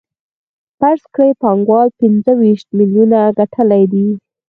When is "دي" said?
3.93-4.07